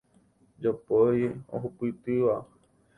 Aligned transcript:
Jopói 0.61 1.23
ohupytýva. 1.55 2.35